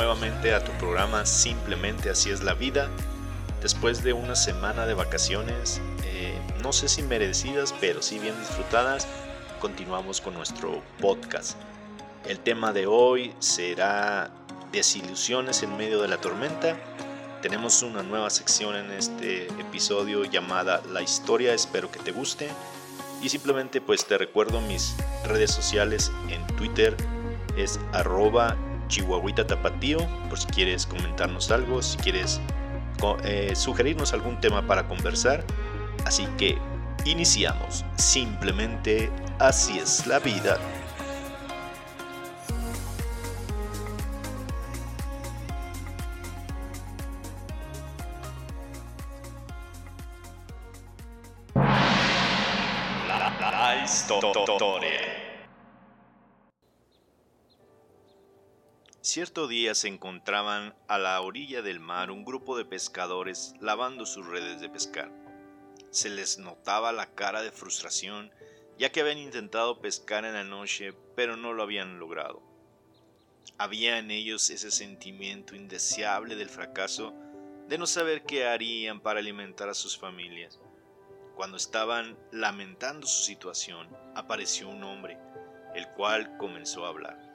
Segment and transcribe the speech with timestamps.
[0.00, 2.88] nuevamente a tu programa Simplemente así es la vida.
[3.60, 6.32] Después de una semana de vacaciones, eh,
[6.62, 9.06] no sé si merecidas, pero sí bien disfrutadas,
[9.60, 11.58] continuamos con nuestro podcast.
[12.26, 14.30] El tema de hoy será
[14.72, 16.78] desilusiones en medio de la tormenta.
[17.42, 22.48] Tenemos una nueva sección en este episodio llamada La historia, espero que te guste.
[23.20, 26.96] Y simplemente pues te recuerdo mis redes sociales en Twitter
[27.58, 28.56] es arroba
[28.90, 32.40] chihuahuita tapatío por si quieres comentarnos algo, si quieres
[33.24, 35.44] eh, sugerirnos algún tema para conversar.
[36.04, 36.58] Así que
[37.04, 37.84] iniciamos.
[37.96, 40.58] Simplemente así es la vida.
[53.52, 54.99] La, historia.
[59.12, 64.24] Cierto día se encontraban a la orilla del mar un grupo de pescadores lavando sus
[64.24, 65.10] redes de pescar.
[65.90, 68.30] Se les notaba la cara de frustración
[68.78, 72.40] ya que habían intentado pescar en la noche pero no lo habían logrado.
[73.58, 77.12] Había en ellos ese sentimiento indeseable del fracaso
[77.66, 80.60] de no saber qué harían para alimentar a sus familias.
[81.34, 85.18] Cuando estaban lamentando su situación, apareció un hombre,
[85.74, 87.29] el cual comenzó a hablar.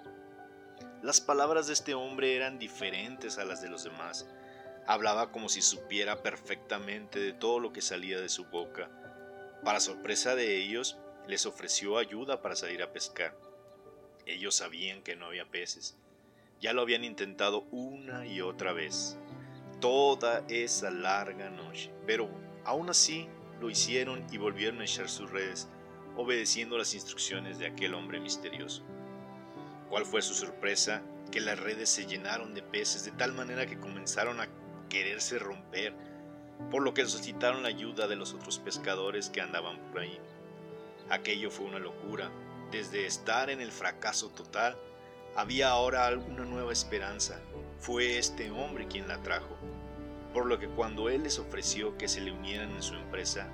[1.06, 4.28] Las palabras de este hombre eran diferentes a las de los demás.
[4.88, 8.89] Hablaba como si supiera perfectamente de todo lo que salía de su boca.
[9.64, 13.38] Para sorpresa de ellos, les ofreció ayuda para salir a pescar.
[14.26, 15.95] Ellos sabían que no había peces.
[16.60, 19.15] Ya lo habían intentado una y otra vez,
[19.80, 22.32] toda esa larga noche, pero
[22.64, 23.30] aún así
[23.61, 25.67] lo hicieron y volvieron a echar sus redes,
[26.17, 28.83] obedeciendo las instrucciones de aquel hombre misterioso.
[29.95, 31.04] ¿Cuál fue su sorpresa?
[31.32, 34.50] Que las redes se llenaron de peces de tal manera que comenzaron a
[34.89, 35.95] quererse romper,
[36.70, 40.20] por lo que solicitaron la ayuda de los otros pescadores que andaban por ahí.
[41.10, 42.30] Aquello fue una locura.
[42.72, 44.76] Desde estar en el fracaso total,
[45.33, 47.39] había ahora alguna nueva esperanza.
[47.80, 49.56] Fue este hombre quien la trajo.
[50.33, 53.48] Por lo que cuando él les ofreció que se le unieran en su empresa,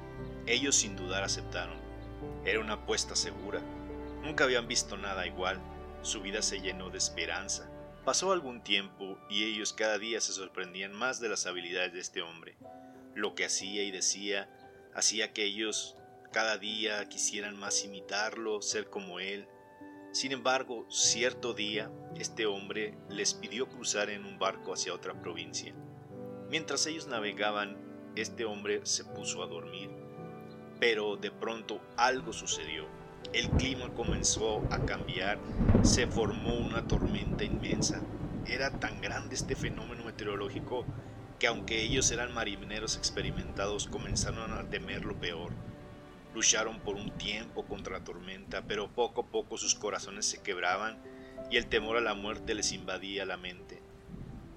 [0.47, 1.77] ellos sin dudar aceptaron.
[2.45, 3.61] Era una apuesta segura.
[4.23, 5.61] Nunca habían visto nada igual
[6.01, 7.69] su vida se llenó de esperanza.
[8.05, 12.21] Pasó algún tiempo y ellos cada día se sorprendían más de las habilidades de este
[12.21, 12.57] hombre.
[13.13, 14.49] Lo que hacía y decía
[14.95, 15.95] hacía que ellos
[16.31, 19.47] cada día quisieran más imitarlo, ser como él.
[20.11, 25.73] Sin embargo, cierto día, este hombre les pidió cruzar en un barco hacia otra provincia.
[26.49, 27.77] Mientras ellos navegaban,
[28.15, 29.89] este hombre se puso a dormir.
[30.79, 32.87] Pero de pronto algo sucedió
[33.33, 35.39] el clima comenzó a cambiar,
[35.83, 38.01] se formó una tormenta inmensa.
[38.45, 40.85] Era tan grande este fenómeno meteorológico
[41.39, 45.53] que aunque ellos eran marineros experimentados, comenzaron a temer lo peor.
[46.35, 51.01] Lucharon por un tiempo contra la tormenta, pero poco a poco sus corazones se quebraban
[51.49, 53.81] y el temor a la muerte les invadía la mente.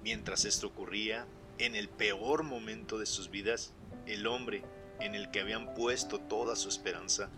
[0.03, 1.25] Mientras esto ocurría,
[1.57, 3.73] en el peor momento de sus vidas,
[4.05, 4.63] el hombre
[4.99, 7.29] en el que habían puesto toda su esperanza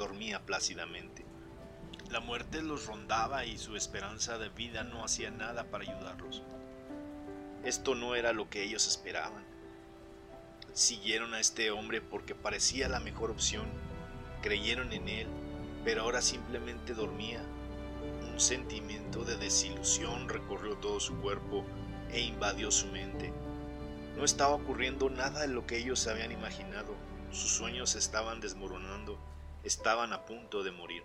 [0.00, 1.26] dormía plácidamente.
[2.08, 6.42] La muerte los rondaba y su esperanza de vida no hacía nada para ayudarlos.
[7.64, 9.44] Esto no era lo que ellos esperaban.
[10.72, 13.66] Siguieron a este hombre porque parecía la mejor opción,
[14.40, 15.26] creyeron en él,
[15.84, 17.42] pero ahora simplemente dormía.
[18.32, 21.62] Un sentimiento de desilusión recorrió todo su cuerpo
[22.10, 23.34] e invadió su mente.
[24.16, 26.94] No estaba ocurriendo nada de lo que ellos habían imaginado.
[27.30, 29.18] Sus sueños estaban desmoronando
[29.64, 31.02] estaban a punto de morir.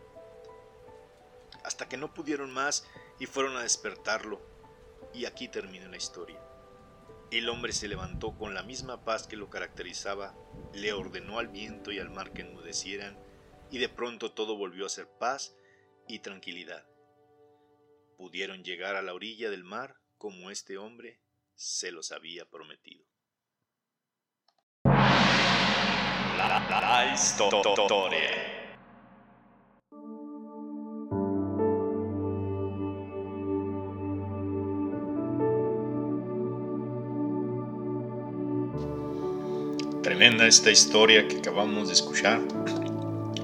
[1.64, 2.88] Hasta que no pudieron más
[3.20, 4.42] y fueron a despertarlo.
[5.14, 6.40] Y aquí termina la historia.
[7.32, 10.36] El hombre se levantó con la misma paz que lo caracterizaba,
[10.74, 13.18] le ordenó al viento y al mar que enmudecieran,
[13.72, 15.56] y de pronto todo volvió a ser paz
[16.08, 16.88] y tranquilidad.
[18.18, 21.20] Pudieron llegar a la orilla del mar como este hombre
[21.56, 23.06] se los había prometido.
[40.02, 42.40] Tremenda esta historia que acabamos de escuchar.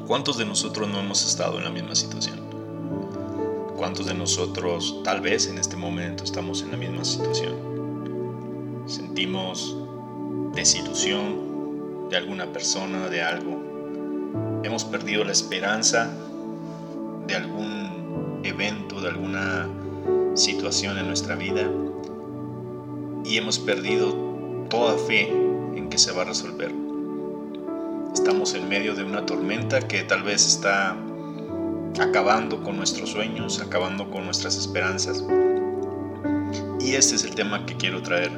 [0.07, 2.39] ¿Cuántos de nosotros no hemos estado en la misma situación?
[3.77, 8.83] ¿Cuántos de nosotros tal vez en este momento estamos en la misma situación?
[8.85, 9.75] Sentimos
[10.53, 11.50] desilusión,
[12.11, 14.61] de alguna persona, de algo.
[14.63, 16.11] Hemos perdido la esperanza
[17.25, 19.69] de algún evento, de alguna
[20.35, 21.69] situación en nuestra vida
[23.23, 24.13] y hemos perdido
[24.69, 26.73] toda fe en que se va a resolver.
[28.13, 30.97] Estamos en medio de una tormenta que tal vez está
[31.97, 35.23] acabando con nuestros sueños, acabando con nuestras esperanzas.
[36.81, 38.31] Y este es el tema que quiero traer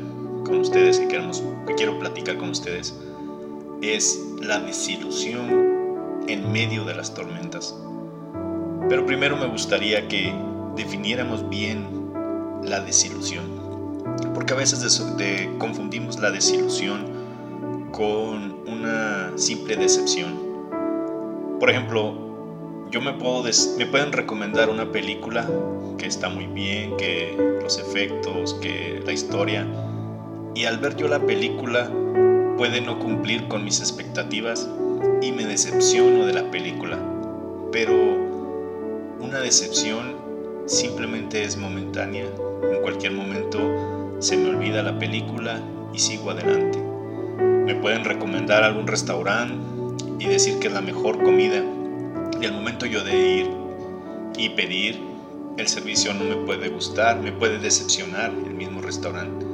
[0.45, 2.93] con ustedes, que, queremos, que quiero platicar con ustedes.
[3.83, 7.77] Es la desilusión en medio de las tormentas.
[8.87, 10.33] Pero primero me gustaría que
[10.77, 11.85] definiéramos bien
[12.63, 13.43] la desilusión.
[14.33, 15.03] Porque a veces
[15.57, 20.31] confundimos la desilusión con una simple decepción.
[21.59, 23.43] Por ejemplo, yo me, puedo
[23.77, 25.45] me pueden recomendar una película
[25.97, 29.67] que está muy bien, que los efectos, que la historia,
[30.55, 31.91] y al ver yo la película
[32.57, 34.69] puede no cumplir con mis expectativas
[35.21, 36.99] y me decepciono de la película.
[37.71, 37.93] Pero
[39.19, 40.15] una decepción
[40.65, 42.25] simplemente es momentánea.
[42.71, 45.59] En cualquier momento se me olvida la película
[45.93, 46.79] y sigo adelante.
[47.65, 49.55] Me pueden recomendar algún restaurante
[50.19, 51.63] y decir que es la mejor comida.
[52.39, 53.49] Y al momento yo de ir
[54.37, 54.99] y pedir,
[55.57, 59.45] el servicio no me puede gustar, me puede decepcionar el mismo restaurante.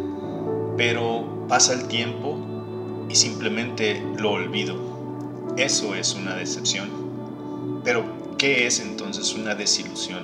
[0.77, 2.58] Pero pasa el tiempo
[3.09, 4.75] y simplemente lo olvido.
[5.57, 6.89] Eso es una decepción.
[7.83, 8.05] Pero,
[8.37, 10.23] ¿qué es entonces una desilusión?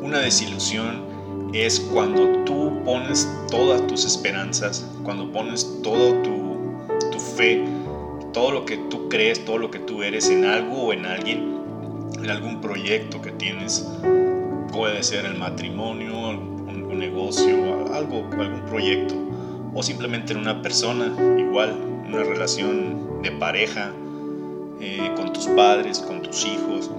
[0.00, 6.56] Una desilusión es cuando tú pones todas tus esperanzas, cuando pones toda tu,
[7.10, 7.64] tu fe,
[8.32, 11.56] todo lo que tú crees, todo lo que tú eres en algo o en alguien,
[12.22, 13.86] en algún proyecto que tienes.
[14.72, 16.56] Puede ser el matrimonio, un,
[16.96, 19.25] negocio, algo, algún proyecto
[19.76, 21.76] o simplemente en una persona, igual,
[22.08, 23.92] una relación de pareja,
[24.80, 26.90] eh, con tus padres, con tus hijos,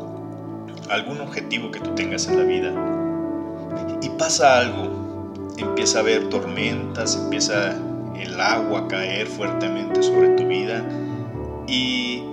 [0.89, 3.97] algún objetivo que tú tengas en la vida.
[4.03, 7.75] Y pasa algo, empieza a haber tormentas, empieza
[8.15, 10.83] el agua a caer fuertemente sobre tu vida
[11.68, 12.24] y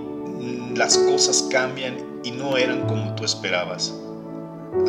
[0.75, 3.95] las cosas cambian y no eran como tú esperabas.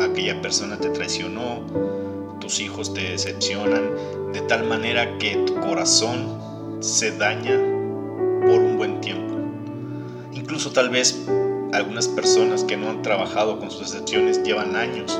[0.01, 1.61] Aquella persona te traicionó,
[2.47, 3.91] tus hijos te decepcionan,
[4.31, 7.57] de tal manera que tu corazón se daña
[8.47, 9.35] por un buen tiempo.
[10.31, 11.27] Incluso tal vez
[11.73, 15.19] algunas personas que no han trabajado con sus decepciones llevan años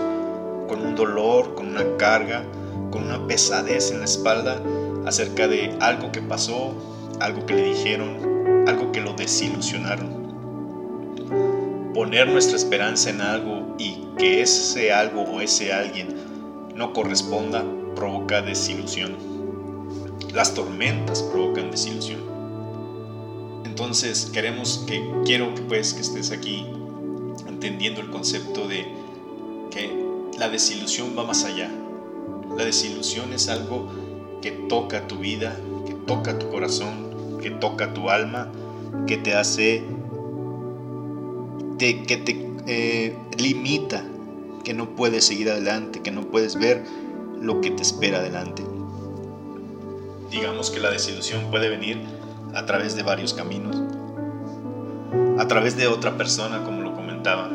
[0.70, 2.46] con un dolor, con una carga,
[2.92, 4.62] con una pesadez en la espalda
[5.06, 6.74] acerca de algo que pasó,
[7.20, 10.28] algo que le dijeron, algo que lo desilusionaron.
[11.94, 16.37] Poner nuestra esperanza en algo y que ese algo o ese alguien
[16.78, 17.66] no corresponda
[17.96, 19.16] provoca desilusión.
[20.34, 22.20] Las tormentas provocan desilusión.
[23.66, 26.66] Entonces queremos que quiero que pues que estés aquí
[27.48, 28.86] entendiendo el concepto de
[29.72, 29.92] que
[30.38, 31.72] la desilusión va más allá.
[32.56, 33.90] La desilusión es algo
[34.42, 38.52] que toca tu vida, que toca tu corazón, que toca tu alma,
[39.08, 39.84] que te hace,
[41.80, 41.94] que
[42.24, 44.04] te eh, limita,
[44.64, 46.84] que no puedes seguir adelante, que no puedes ver
[47.40, 48.64] lo que te espera adelante.
[50.30, 52.02] Digamos que la desilusión puede venir
[52.54, 53.82] a través de varios caminos.
[55.40, 57.50] A través de otra persona, como lo comentaba.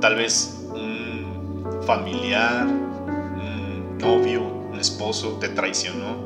[0.00, 6.16] Tal vez un familiar, un novio, un esposo te traicionó.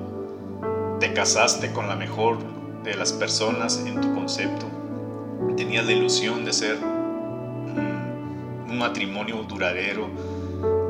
[0.98, 2.38] Te casaste con la mejor
[2.82, 4.66] de las personas en tu concepto.
[5.56, 6.78] Tenías la ilusión de ser
[8.70, 10.08] un matrimonio duradero,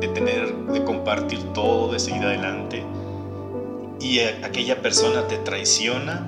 [0.00, 2.84] de tener, de compartir todo, de seguir adelante.
[4.00, 6.26] Y aquella persona te traiciona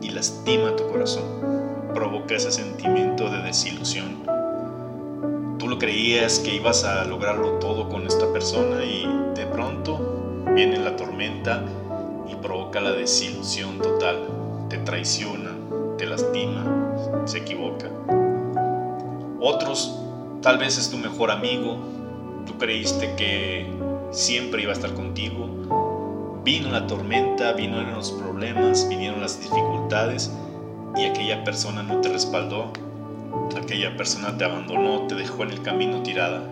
[0.00, 1.24] y lastima tu corazón.
[1.94, 4.22] Provoca ese sentimiento de desilusión.
[5.58, 10.78] Tú lo creías que ibas a lograrlo todo con esta persona y de pronto viene
[10.78, 11.62] la tormenta
[12.30, 14.28] y provoca la desilusión total.
[14.68, 15.50] Te traiciona,
[15.96, 17.88] te lastima, se equivoca.
[19.40, 19.98] Otros,
[20.42, 21.78] tal vez es tu mejor amigo,
[22.46, 23.66] Tú creíste que
[24.10, 26.40] siempre iba a estar contigo.
[26.44, 30.30] Vino la tormenta, vinieron los problemas, vinieron las dificultades
[30.96, 32.72] y aquella persona no te respaldó.
[33.56, 36.42] Aquella persona te abandonó, te dejó en el camino tirada.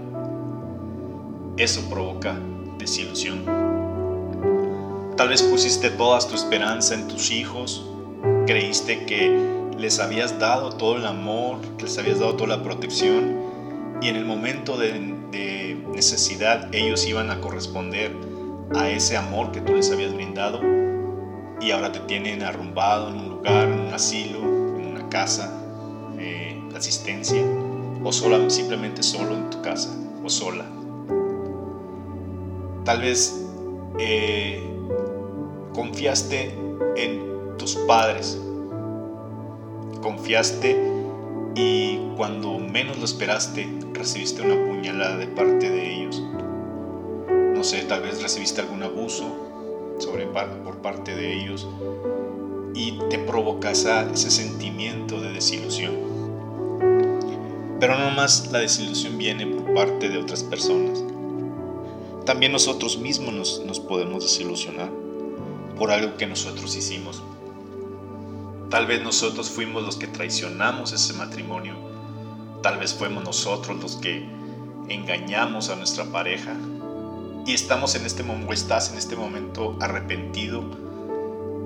[1.57, 2.37] Eso provoca
[2.79, 3.45] desilusión.
[5.17, 7.85] Tal vez pusiste toda tu esperanza en tus hijos,
[8.47, 13.50] creíste que les habías dado todo el amor, que les habías dado toda la protección
[14.01, 15.21] y en el momento de
[15.93, 18.13] necesidad ellos iban a corresponder
[18.75, 20.61] a ese amor que tú les habías brindado
[21.61, 25.63] y ahora te tienen arrumbado en un lugar, en un asilo, en una casa
[26.19, 27.43] eh, de asistencia
[28.03, 30.65] o sola, simplemente solo en tu casa o sola.
[32.85, 33.47] Tal vez
[33.99, 34.63] eh,
[35.75, 36.55] confiaste
[36.97, 38.41] en tus padres,
[40.01, 40.81] confiaste
[41.55, 43.69] y cuando menos lo esperaste
[44.01, 46.23] recibiste una puñalada de parte de ellos.
[47.55, 49.27] No sé, tal vez recibiste algún abuso
[49.99, 51.69] sobre, por parte de ellos
[52.75, 55.93] y te provoca ese sentimiento de desilusión.
[57.79, 61.05] Pero no más la desilusión viene por parte de otras personas.
[62.25, 64.91] También nosotros mismos nos, nos podemos desilusionar
[65.77, 67.23] por algo que nosotros hicimos.
[68.71, 71.90] Tal vez nosotros fuimos los que traicionamos ese matrimonio.
[72.63, 74.29] Tal vez fuimos nosotros los que
[74.89, 76.55] engañamos a nuestra pareja.
[77.47, 80.63] Y estamos en este momento, estás en este momento arrepentido,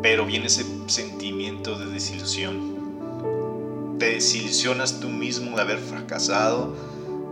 [0.03, 3.97] pero viene ese sentimiento de desilusión.
[3.99, 6.77] Te desilusionas tú mismo de haber fracasado,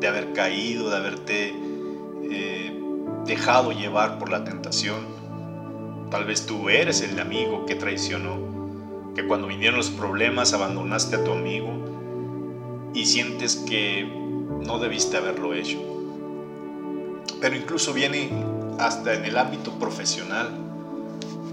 [0.00, 1.54] de haber caído, de haberte
[2.25, 2.83] eh,
[3.26, 5.07] dejado llevar por la tentación.
[6.11, 8.50] Tal vez tú eres el amigo que traicionó
[9.14, 11.91] que cuando vinieron los problemas abandonaste a tu amigo
[12.94, 15.78] y sientes que no debiste haberlo hecho.
[17.40, 18.30] Pero incluso viene
[18.78, 20.50] hasta en el ámbito profesional.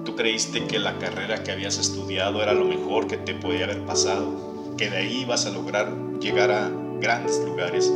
[0.06, 3.86] Tú creíste que la carrera que habías estudiado era lo mejor que te podía haber
[3.86, 6.70] pasado, que de ahí ibas a lograr llegar a
[7.00, 7.92] grandes lugares.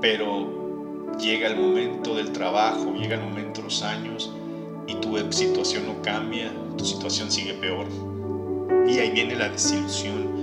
[0.00, 4.32] Pero llega el momento del trabajo, llega el momento de los años
[4.86, 7.86] y tu situación no cambia, tu situación sigue peor
[8.88, 10.35] y ahí viene la desilusión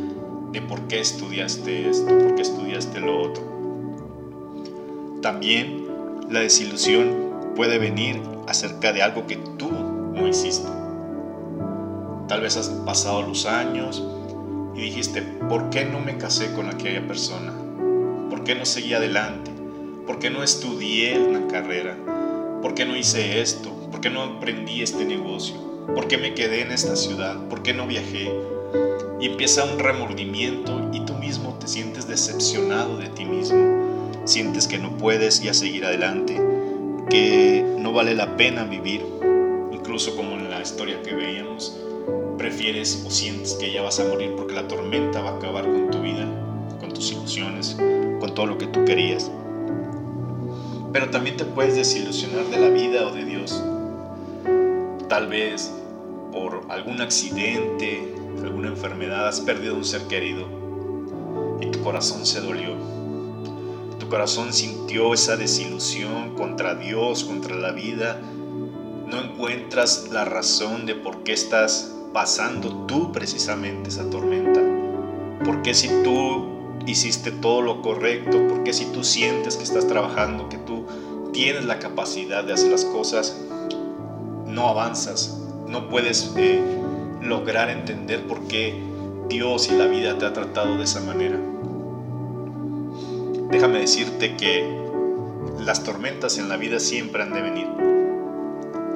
[0.53, 3.43] de por qué estudiaste esto, por qué estudiaste lo otro.
[5.21, 5.87] También
[6.29, 10.69] la desilusión puede venir acerca de algo que tú no hiciste.
[12.27, 14.03] Tal vez has pasado los años
[14.75, 17.51] y dijiste, ¿por qué no me casé con aquella persona?
[18.29, 19.51] ¿Por qué no seguí adelante?
[20.05, 21.97] ¿Por qué no estudié una carrera?
[22.61, 23.71] ¿Por qué no hice esto?
[23.89, 25.55] ¿Por qué no aprendí este negocio?
[25.95, 27.47] ¿Por qué me quedé en esta ciudad?
[27.49, 28.31] ¿Por qué no viajé?
[29.23, 34.11] Y empieza un remordimiento y tú mismo te sientes decepcionado de ti mismo.
[34.25, 36.41] Sientes que no puedes ya seguir adelante,
[37.09, 39.05] que no vale la pena vivir.
[39.71, 41.79] Incluso como en la historia que veíamos,
[42.37, 45.89] prefieres o sientes que ya vas a morir porque la tormenta va a acabar con
[45.89, 46.27] tu vida,
[46.81, 47.77] con tus ilusiones,
[48.19, 49.31] con todo lo que tú querías.
[50.91, 53.63] Pero también te puedes desilusionar de la vida o de Dios
[55.07, 55.71] Tal vez
[56.33, 58.12] por algún accidente,
[58.45, 60.47] alguna enfermedad, has perdido un ser querido
[61.61, 62.75] y tu corazón se dolió.
[63.99, 68.19] Tu corazón sintió esa desilusión contra Dios, contra la vida.
[69.07, 74.61] No encuentras la razón de por qué estás pasando tú precisamente esa tormenta.
[75.43, 76.47] ¿Por qué si tú
[76.85, 78.47] hiciste todo lo correcto?
[78.47, 80.85] ¿Por qué si tú sientes que estás trabajando, que tú
[81.33, 83.37] tienes la capacidad de hacer las cosas,
[84.45, 86.61] no avanzas, no puedes eh,
[87.23, 88.81] lograr entender por qué
[89.29, 91.39] Dios y la vida te ha tratado de esa manera.
[93.49, 94.63] Déjame decirte que
[95.59, 97.67] las tormentas en la vida siempre han de venir.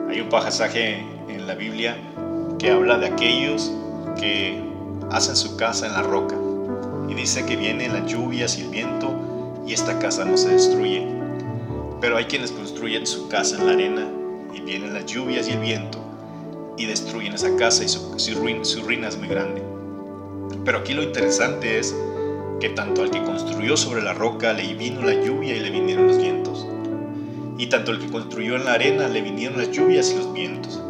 [0.09, 1.97] Hay un pasaje en la Biblia
[2.59, 3.71] que habla de aquellos
[4.19, 4.61] que
[5.11, 6.35] hacen su casa en la roca
[7.07, 9.13] y dice que vienen las lluvias y el viento
[9.65, 11.07] y esta casa no se destruye.
[12.01, 14.07] Pero hay quienes construyen su casa en la arena
[14.53, 16.06] y vienen las lluvias y el viento
[16.77, 18.35] y destruyen esa casa y su,
[18.83, 19.61] ruina, es muy grande.
[20.63, 21.95] Pero aquí lo interesante es
[22.59, 26.07] que tanto al que construyó sobre la roca le vino la lluvia y le vinieron
[26.07, 26.67] los vientos.
[27.57, 30.81] Y tanto al que construyó en la arena le vinieron las lluvias y los vientos.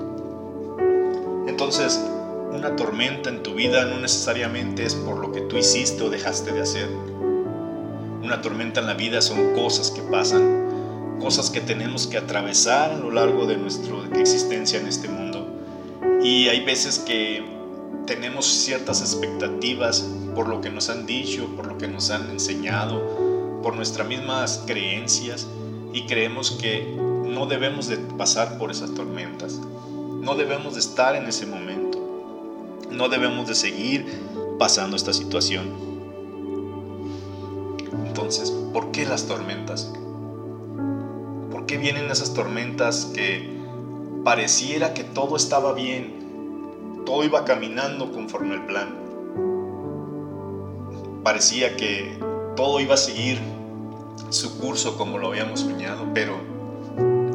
[1.48, 2.00] Entonces,
[2.52, 6.52] una tormenta en tu vida no necesariamente es por lo que tú hiciste o dejaste
[6.52, 6.90] de hacer.
[8.24, 10.68] Una tormenta en la vida son cosas que pasan
[11.20, 15.27] cosas que tenemos que atravesar a lo largo de nuestra existencia en este mundo.
[16.28, 17.42] Y hay veces que
[18.06, 20.02] tenemos ciertas expectativas
[20.36, 24.62] por lo que nos han dicho, por lo que nos han enseñado, por nuestras mismas
[24.68, 25.48] creencias
[25.94, 26.86] y creemos que
[27.26, 29.62] no debemos de pasar por esas tormentas,
[30.22, 31.98] no debemos de estar en ese momento,
[32.92, 34.06] no debemos de seguir
[34.60, 35.72] pasando esta situación.
[38.06, 39.94] Entonces, ¿por qué las tormentas?
[41.68, 43.58] qué vienen esas tormentas que
[44.24, 46.17] pareciera que todo estaba bien,
[47.08, 48.94] todo iba caminando conforme al plan?
[51.24, 52.20] Parecía que
[52.58, 53.40] todo iba a seguir
[54.30, 56.38] su curso como lo habíamos soñado, pero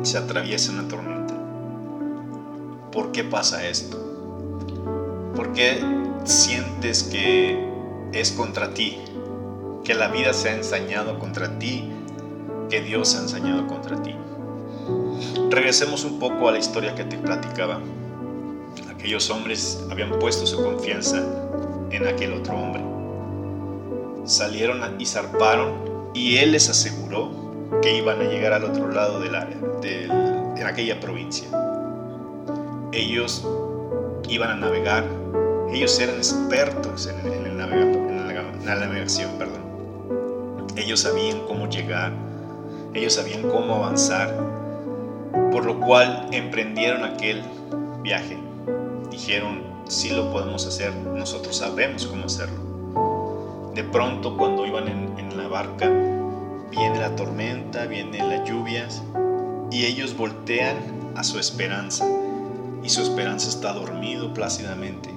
[0.03, 1.35] se atraviesa una tormenta.
[2.93, 3.97] ¿Por qué pasa esto?
[5.35, 5.81] ¿Por qué
[6.25, 7.67] sientes que
[8.13, 8.99] es contra ti?
[9.85, 11.91] Que la vida se ha ensañado contra ti
[12.69, 14.15] que Dios ha enseñado contra ti.
[15.49, 17.81] Regresemos un poco a la historia que te platicaba.
[19.03, 21.27] Aquellos hombres habían puesto su confianza
[21.91, 22.81] en aquel otro hombre.
[24.25, 25.75] Salieron y zarparon
[26.15, 27.33] y él les aseguró
[27.83, 29.35] que iban a llegar al otro lado del
[30.65, 31.49] aquella provincia.
[32.93, 33.45] Ellos
[34.29, 35.05] iban a navegar,
[35.73, 40.69] ellos eran expertos en, en la navegación, perdón.
[40.77, 42.13] Ellos sabían cómo llegar,
[42.95, 44.33] ellos sabían cómo avanzar,
[45.51, 47.43] por lo cual emprendieron aquel
[48.05, 48.52] viaje.
[49.13, 53.71] Dijeron, sí lo podemos hacer, nosotros sabemos cómo hacerlo.
[53.75, 55.89] De pronto cuando iban en, en la barca,
[56.71, 59.03] viene la tormenta, vienen las lluvias
[59.71, 60.77] y ellos voltean
[61.15, 62.07] a su esperanza
[62.83, 65.11] y su esperanza está dormido plácidamente.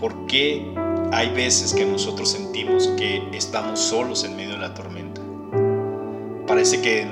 [0.00, 0.74] ¿Por qué
[1.12, 5.20] hay veces que nosotros sentimos que estamos solos en medio de la tormenta?
[6.46, 7.06] Parece que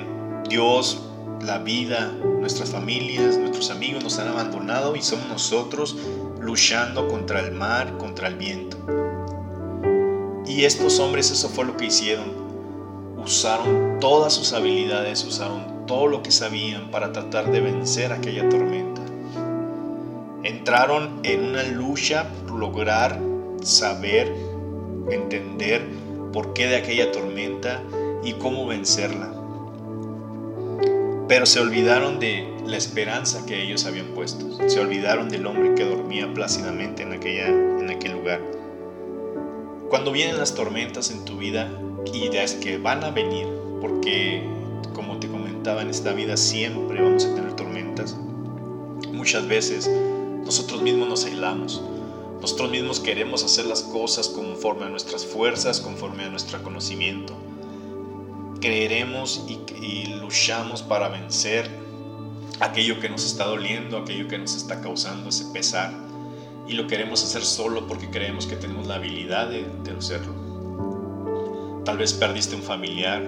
[0.48, 1.02] Dios,
[1.42, 2.10] la vida,
[2.42, 5.96] nuestras familias, nuestros amigos nos han abandonado y somos nosotros
[6.40, 8.76] luchando contra el mar, contra el viento.
[10.44, 12.32] Y estos hombres eso fue lo que hicieron.
[13.16, 19.02] Usaron todas sus habilidades, usaron todo lo que sabían para tratar de vencer aquella tormenta.
[20.42, 23.20] Entraron en una lucha por lograr
[23.62, 24.34] saber,
[25.12, 25.86] entender
[26.32, 27.80] por qué de aquella tormenta
[28.24, 29.41] y cómo vencerla.
[31.32, 34.68] Pero se olvidaron de la esperanza que ellos habían puesto.
[34.68, 38.42] Se olvidaron del hombre que dormía plácidamente en, aquella, en aquel lugar.
[39.88, 41.70] Cuando vienen las tormentas en tu vida,
[42.12, 43.48] y es que van a venir,
[43.80, 44.46] porque
[44.92, 48.14] como te comentaba en esta vida siempre vamos a tener tormentas,
[49.10, 49.90] muchas veces
[50.44, 51.82] nosotros mismos nos aislamos.
[52.42, 57.34] Nosotros mismos queremos hacer las cosas conforme a nuestras fuerzas, conforme a nuestro conocimiento.
[58.62, 61.68] Creeremos y, luchamos para vencer
[62.60, 65.92] aquello que nos está doliendo, aquello que nos está causando ese pesar.
[66.68, 70.32] Y lo queremos hacer solo porque creemos que tenemos la habilidad de, de hacerlo.
[71.84, 73.24] Tal vez perdiste un familiar,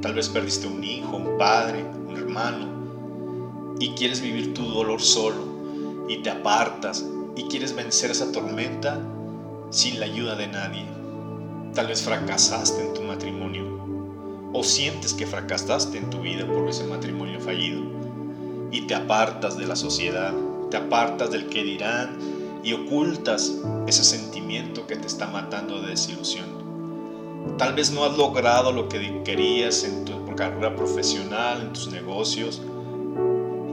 [0.00, 6.06] tal vez perdiste un hijo, un padre, un hermano, y quieres vivir tu dolor solo
[6.08, 7.04] y te apartas
[7.36, 8.98] y quieres vencer esa tormenta
[9.68, 10.86] sin la ayuda de nadie.
[11.74, 13.79] Tal vez fracasaste en tu matrimonio
[14.52, 17.82] o sientes que fracasaste en tu vida por ese matrimonio fallido
[18.70, 20.32] y te apartas de la sociedad,
[20.70, 22.18] te apartas del que dirán
[22.62, 23.54] y ocultas
[23.86, 26.60] ese sentimiento que te está matando de desilusión.
[27.56, 32.62] Tal vez no has logrado lo que querías en tu carrera profesional, en tus negocios,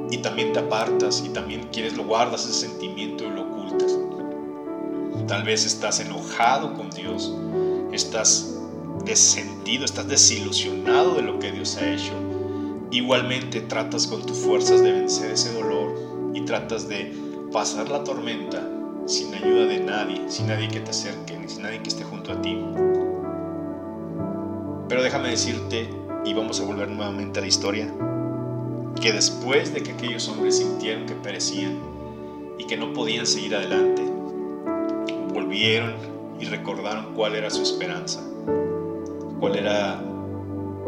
[0.09, 3.97] y también te apartas y también quieres lo guardas ese sentimiento y lo ocultas.
[5.27, 7.33] Tal vez estás enojado con Dios,
[7.91, 8.56] estás
[9.11, 12.13] estás desilusionado de lo que Dios ha hecho.
[12.91, 17.13] Igualmente tratas con tus fuerzas de vencer ese dolor y tratas de
[17.51, 18.67] pasar la tormenta
[19.05, 22.33] sin ayuda de nadie, sin nadie que te acerque, ni sin nadie que esté junto
[22.33, 22.57] a ti.
[24.89, 25.89] Pero déjame decirte,
[26.25, 27.93] y vamos a volver nuevamente a la historia,
[29.01, 31.79] que después de que aquellos hombres sintieron que perecían
[32.57, 34.03] y que no podían seguir adelante,
[35.33, 35.93] volvieron
[36.39, 38.26] y recordaron cuál era su esperanza,
[39.39, 40.01] cuál era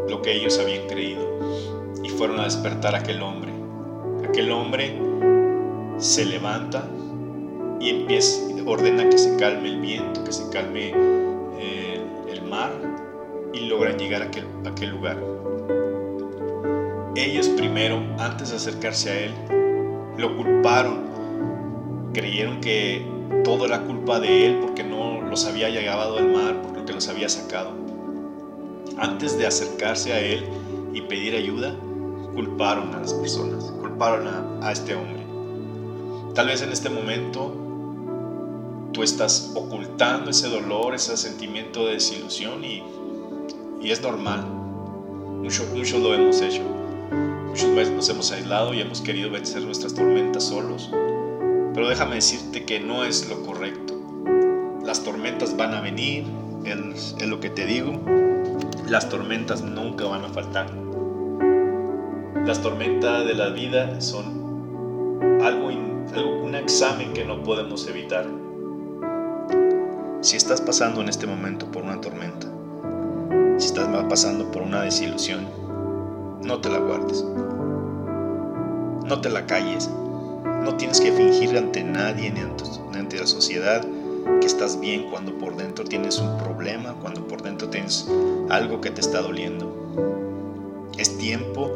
[0.08, 1.22] lo que ellos habían creído
[2.04, 3.52] y fueron a despertar a aquel hombre.
[4.28, 4.98] Aquel hombre
[5.98, 6.84] se levanta
[7.80, 10.92] y empieza, ordena que se calme el viento, que se calme
[11.60, 12.72] eh, el mar
[13.54, 15.18] y logran llegar a aquel, lugar.
[17.16, 19.34] Ellos primero, antes de acercarse a él,
[20.18, 21.10] lo culparon.
[22.14, 23.06] Creyeron que
[23.44, 27.30] todo era culpa de él porque no los había llegado al mar, porque los había
[27.30, 27.79] sacado.
[29.00, 30.44] Antes de acercarse a él
[30.94, 31.74] y pedir ayuda,
[32.34, 34.28] culparon a las personas, culparon
[34.62, 35.26] a, este hombre.
[36.36, 37.54] Tal vez en este momento
[38.92, 42.84] tú estás ocultando ese dolor, ese sentimiento de desilusión y,
[43.84, 44.46] es normal.
[45.42, 46.62] Muchos mucho lo hemos hecho.
[47.48, 50.90] Muchas veces nos hemos aislado y hemos querido vencer nuestras tormentas solos.
[51.74, 53.96] Pero déjame decirte que no es lo correcto.
[54.84, 56.26] Las tormentas van a venir,
[56.66, 57.94] es, lo que te digo.
[58.90, 60.68] Las tormentas nunca van a faltar.
[62.44, 68.26] Las tormentas de la vida son algo, algo, un examen que no podemos evitar.
[70.22, 72.48] Si estás pasando en este momento por una tormenta,
[73.60, 75.48] si estás pasando por una desilusión,
[76.42, 77.24] no te la guardes.
[79.06, 79.88] No te la calles.
[80.64, 82.40] No tienes que fingir ante nadie ni
[82.98, 83.86] ante la sociedad
[84.40, 88.08] que estás bien cuando por dentro tienes un problema, cuando por dentro tienes
[88.50, 89.74] algo que te está doliendo.
[90.98, 91.72] Es tiempo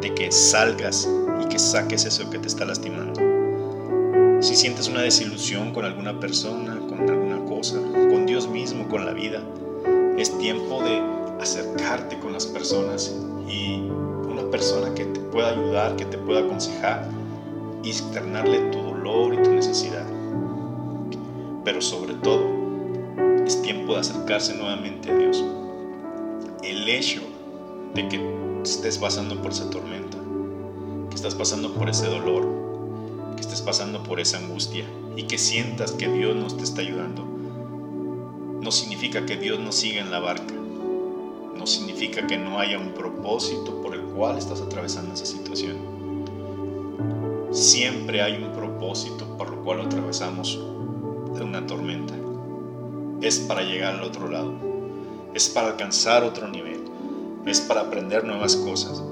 [0.00, 1.08] de que salgas
[1.42, 3.20] y que saques eso que te está lastimando.
[4.40, 9.12] Si sientes una desilusión con alguna persona, con alguna cosa, con Dios mismo, con la
[9.12, 9.42] vida,
[10.16, 11.02] es tiempo de
[11.40, 13.14] acercarte con las personas
[13.48, 13.80] y
[14.28, 17.08] una persona que te pueda ayudar, que te pueda aconsejar
[17.82, 20.07] y externarle tu dolor y tu necesidad.
[21.68, 22.46] Pero sobre todo,
[23.44, 25.44] es tiempo de acercarse nuevamente a Dios.
[26.62, 27.20] El hecho
[27.94, 30.16] de que estés pasando por esa tormenta,
[31.10, 32.48] que estás pasando por ese dolor,
[33.34, 37.22] que estés pasando por esa angustia y que sientas que Dios nos te está ayudando,
[38.62, 40.54] no significa que Dios no siga en la barca,
[41.54, 45.76] no significa que no haya un propósito por el cual estás atravesando esa situación.
[47.50, 50.58] Siempre hay un propósito por lo cual atravesamos
[51.34, 52.14] de una tormenta.
[53.20, 54.54] Es para llegar al otro lado,
[55.34, 56.84] es para alcanzar otro nivel,
[57.46, 59.02] es para aprender nuevas cosas.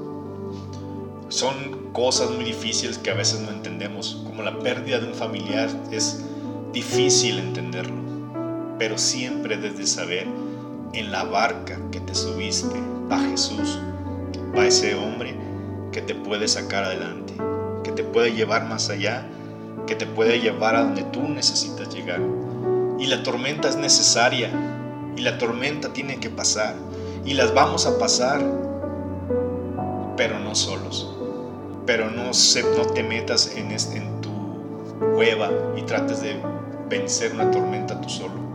[1.28, 5.68] Son cosas muy difíciles que a veces no entendemos, como la pérdida de un familiar
[5.90, 6.24] es
[6.72, 8.00] difícil entenderlo,
[8.78, 10.26] pero siempre desde saber
[10.92, 13.78] en la barca que te subiste va Jesús,
[14.56, 15.34] va ese hombre
[15.92, 17.34] que te puede sacar adelante,
[17.82, 19.26] que te puede llevar más allá,
[19.86, 22.20] que te puede llevar a donde tú necesitas llegar.
[22.98, 24.50] Y la tormenta es necesaria,
[25.16, 26.74] y la tormenta tiene que pasar,
[27.24, 28.40] y las vamos a pasar,
[30.16, 31.14] pero no solos.
[31.86, 34.30] Pero no, se, no te metas en, en tu
[35.14, 36.36] cueva y trates de
[36.88, 38.46] vencer una tormenta tú solo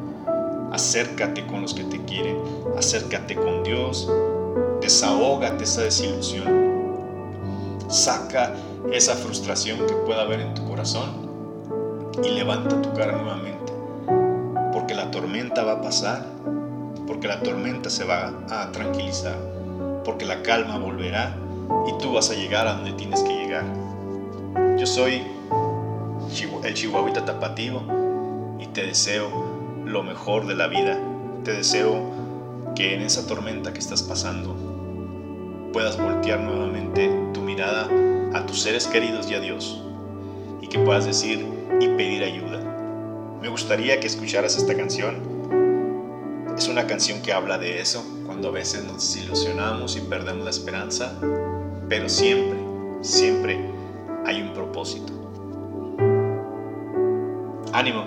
[0.72, 2.38] acércate con los que te quieren,
[2.78, 4.10] acércate con Dios,
[4.80, 6.48] desahógate esa desilusión,
[7.88, 8.56] saca
[8.92, 11.21] esa frustración que pueda haber en tu corazón
[12.24, 13.74] y levanta tu cara nuevamente,
[14.74, 16.26] porque la tormenta va a pasar,
[17.08, 19.38] porque la tormenta se va a tranquilizar,
[20.04, 21.36] porque la calma volverá
[21.88, 23.64] y tú vas a llegar a donde tienes que llegar.
[24.78, 25.24] Yo soy
[26.64, 27.82] el Chihuahuita Tapativo
[28.60, 29.30] y te deseo
[29.86, 30.98] lo mejor de la vida.
[31.44, 32.02] Te deseo
[32.76, 34.56] que en esa tormenta que estás pasando
[35.74, 37.90] puedas voltear nuevamente tu mirada
[38.34, 39.82] a tus seres queridos y a Dios
[40.62, 42.60] y que puedas decir y pedir ayuda.
[43.42, 45.16] Me gustaría que escucharas esta canción.
[46.58, 50.50] Es una canción que habla de eso, cuando a veces nos desilusionamos y perdemos la
[50.50, 51.18] esperanza,
[51.90, 52.60] pero siempre,
[53.02, 53.60] siempre
[54.26, 55.14] hay un propósito.
[57.74, 58.06] Ánimo.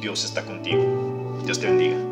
[0.00, 1.40] Dios está contigo.
[1.44, 2.11] Dios te bendiga.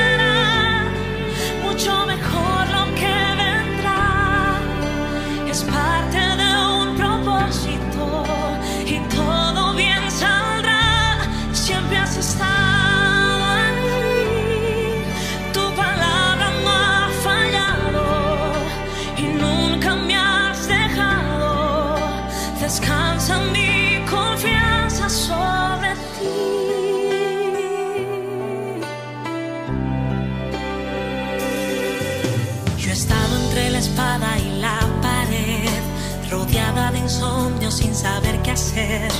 [37.11, 39.11] insomnio sin saber qué hacer,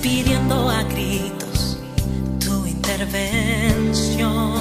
[0.00, 1.78] pidiendo a gritos
[2.38, 4.52] tu intervención.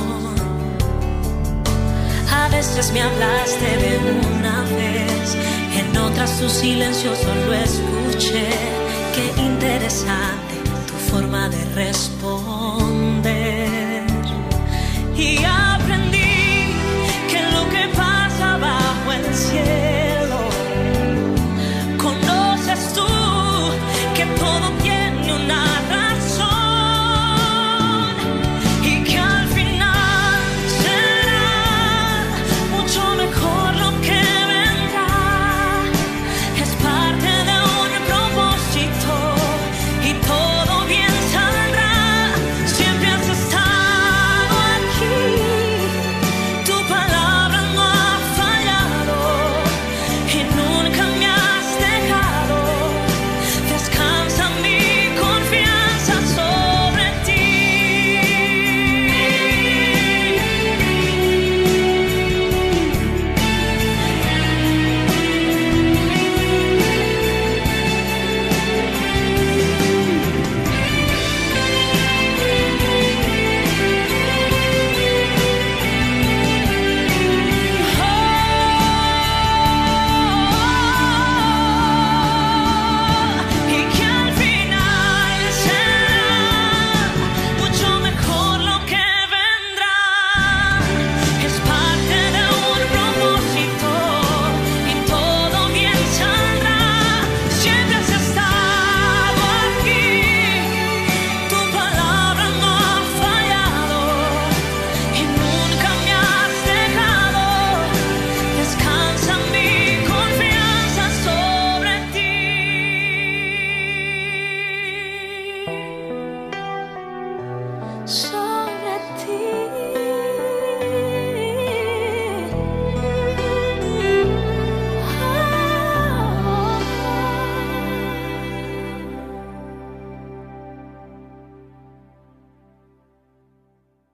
[2.31, 3.99] A veces me hablaste de
[4.35, 5.37] una vez,
[5.79, 8.49] en otras tu silencio solo escuché.
[9.13, 10.55] Qué interesante
[10.87, 12.40] tu forma de responder.